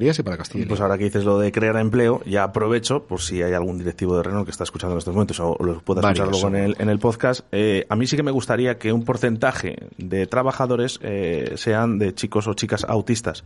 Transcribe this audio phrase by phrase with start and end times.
[0.00, 0.66] y para Castilla.
[0.66, 4.16] Pues ahora que dices lo de crear empleo, ya aprovecho, por si hay algún directivo
[4.16, 6.76] de Renault que está escuchando en estos momentos o lo pueda escuchar luego en el,
[6.78, 10.98] en el podcast, eh, a mí sí que me gustaría que un porcentaje de trabajadores
[11.02, 13.44] eh, sean de chicos o chicas autistas.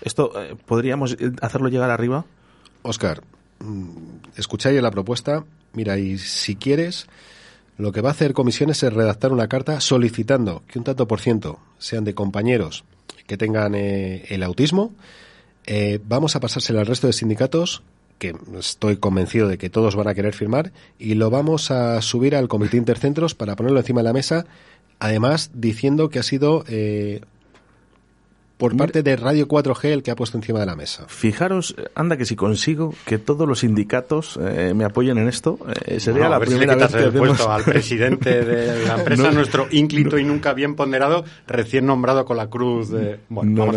[0.00, 2.24] ¿Esto eh, podríamos hacerlo llegar arriba?
[2.82, 3.22] Oscar,
[3.60, 3.88] mm,
[4.36, 5.44] escucháis la propuesta.
[5.74, 7.06] Mira, y si quieres,
[7.76, 11.20] lo que va a hacer comisiones es redactar una carta solicitando que un tanto por
[11.20, 12.84] ciento sean de compañeros
[13.26, 14.92] que tengan el autismo
[15.66, 17.82] eh, vamos a pasárselo al resto de sindicatos
[18.18, 22.36] que estoy convencido de que todos van a querer firmar y lo vamos a subir
[22.36, 24.46] al comité intercentros para ponerlo encima de la mesa,
[25.00, 27.22] además diciendo que ha sido eh,
[28.62, 31.04] por parte de Radio 4G el que ha puesto encima de la mesa.
[31.08, 35.98] Fijaros, anda que si consigo que todos los sindicatos eh, me apoyen en esto, eh,
[35.98, 40.52] sería la primera vez que puesto al presidente de la empresa, nuestro ínclito y nunca
[40.52, 43.18] bien ponderado, recién nombrado con la cruz de...
[43.30, 43.68] Bueno,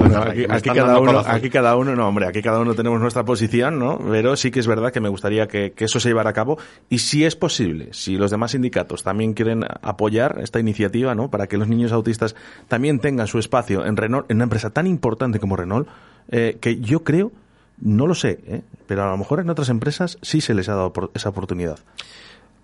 [0.52, 3.98] aquí, cada uno, aquí cada uno, no, hombre, aquí cada uno tenemos nuestra posición, ¿no?
[4.12, 6.60] Pero sí que es verdad que me gustaría que, que eso se llevara a cabo
[6.90, 11.32] y si es posible, si los demás sindicatos también quieren apoyar esta iniciativa, ¿no?
[11.32, 12.36] Para que los niños autistas
[12.68, 15.88] también tengan su espacio en Renault, en una empresa tan importante como Renault,
[16.28, 17.32] eh, que yo creo,
[17.80, 20.76] no lo sé, eh, pero a lo mejor en otras empresas sí se les ha
[20.76, 21.80] dado esa oportunidad.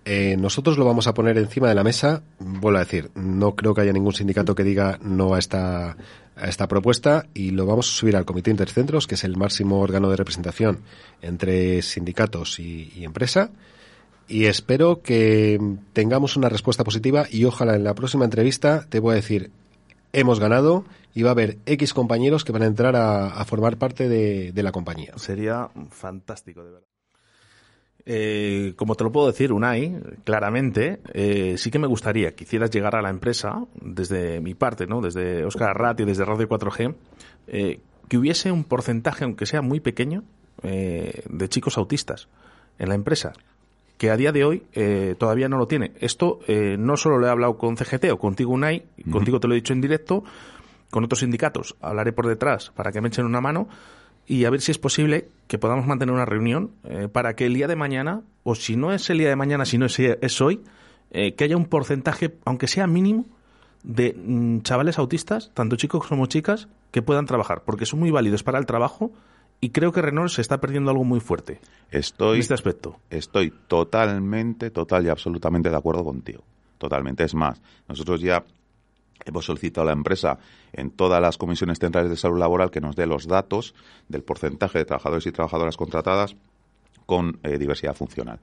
[0.04, 2.22] Eh, nosotros lo vamos a poner encima de la mesa.
[2.38, 5.96] Vuelvo a decir, no creo que haya ningún sindicato que diga no a esta,
[6.36, 9.80] a esta propuesta y lo vamos a subir al Comité Intercentros, que es el máximo
[9.80, 10.80] órgano de representación
[11.22, 13.52] entre sindicatos y, y empresa.
[14.28, 15.58] Y espero que
[15.94, 19.50] tengamos una respuesta positiva y ojalá en la próxima entrevista te voy a decir,
[20.12, 24.08] hemos ganado y va a haber X compañeros que van a entrar a, formar parte
[24.08, 25.12] de, la compañía.
[25.16, 26.86] Sería fantástico, de verdad.
[28.04, 32.70] Eh, como te lo puedo decir, Unai, claramente, eh, sí que me gustaría que hicieras
[32.70, 35.00] llegar a la empresa, desde mi parte, ¿no?
[35.00, 36.94] desde Oscar Ratti, desde Radio 4G,
[37.46, 40.24] eh, que hubiese un porcentaje, aunque sea muy pequeño,
[40.62, 42.28] de chicos autistas
[42.78, 43.32] en la empresa
[44.02, 45.92] que a día de hoy eh, todavía no lo tiene.
[46.00, 49.54] Esto eh, no solo lo he hablado con CGT o contigo UNAI, contigo te lo
[49.54, 50.24] he dicho en directo,
[50.90, 53.68] con otros sindicatos hablaré por detrás para que me echen una mano
[54.26, 57.54] y a ver si es posible que podamos mantener una reunión eh, para que el
[57.54, 60.40] día de mañana, o si no es el día de mañana, si no es, es
[60.40, 60.62] hoy,
[61.12, 63.26] que haya un porcentaje, aunque sea mínimo,
[63.84, 68.42] de mm, chavales autistas, tanto chicos como chicas, que puedan trabajar, porque son muy válidos
[68.42, 69.12] para el trabajo
[69.64, 71.60] y creo que Renault se está perdiendo algo muy fuerte
[71.92, 72.98] estoy, en este aspecto.
[73.08, 76.42] Estoy totalmente, total y absolutamente de acuerdo contigo.
[76.78, 77.22] Totalmente.
[77.22, 78.44] Es más, nosotros ya
[79.24, 80.40] hemos solicitado a la empresa
[80.72, 83.76] en todas las comisiones centrales de salud laboral que nos dé los datos
[84.08, 86.34] del porcentaje de trabajadores y trabajadoras contratadas
[87.06, 88.40] con eh, diversidad funcional.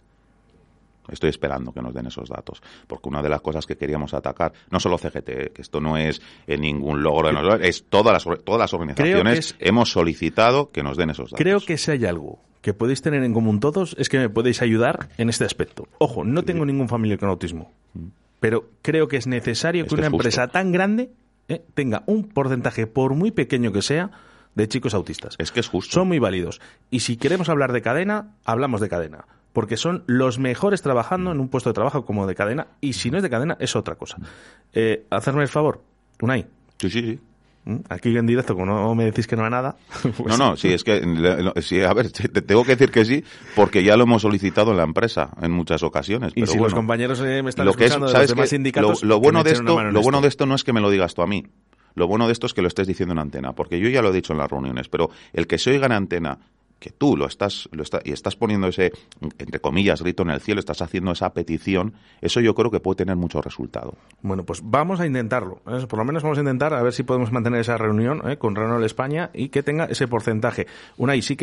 [1.11, 4.53] Estoy esperando que nos den esos datos, porque una de las cosas que queríamos atacar,
[4.69, 8.43] no solo CGT, que esto no es en ningún logro de nosotros, es todas las,
[8.43, 11.39] todas las organizaciones hemos solicitado que nos den esos datos.
[11.39, 14.61] Creo que si hay algo que podéis tener en común todos es que me podéis
[14.61, 15.87] ayudar en este aspecto.
[15.97, 18.07] Ojo, no tengo ningún familiar con autismo, mm.
[18.39, 21.11] pero creo que es necesario que una empresa tan grande
[21.47, 24.11] eh, tenga un porcentaje, por muy pequeño que sea,
[24.55, 25.35] de chicos autistas.
[25.37, 25.93] Es que es justo.
[25.93, 26.59] Son muy válidos.
[26.91, 31.39] Y si queremos hablar de cadena, hablamos de cadena porque son los mejores trabajando en
[31.39, 33.95] un puesto de trabajo como de cadena, y si no es de cadena, es otra
[33.95, 34.17] cosa.
[34.73, 35.81] Eh, hacerme el favor,
[36.21, 36.47] Unai.
[36.77, 37.19] Sí, sí, sí.
[37.65, 37.77] ¿Mm?
[37.89, 39.75] Aquí en directo, como no me decís que no hay nada.
[40.01, 41.01] Pues no, no, sí, es que,
[41.61, 43.23] sí, a ver, te tengo que decir que sí,
[43.55, 46.33] porque ya lo hemos solicitado en la empresa en muchas ocasiones.
[46.35, 49.43] y si los compañeros eh, me están lo escuchando de los demás sindicatos, lo, bueno
[49.43, 51.45] de esto, lo bueno de esto no es que me lo digas tú a mí.
[51.95, 54.09] Lo bueno de esto es que lo estés diciendo en antena, porque yo ya lo
[54.09, 56.39] he dicho en las reuniones, pero el que se oiga en antena
[56.79, 58.91] que tú lo estás, lo está, y estás poniendo ese,
[59.37, 62.97] entre comillas, grito en el cielo, estás haciendo esa petición, eso yo creo que puede
[62.97, 63.95] tener mucho resultado.
[64.21, 65.61] Bueno, pues vamos a intentarlo.
[65.67, 65.85] ¿eh?
[65.87, 68.37] Por lo menos vamos a intentar a ver si podemos mantener esa reunión ¿eh?
[68.37, 70.67] con Renault España y que tenga ese porcentaje.
[70.97, 71.37] Una y sí que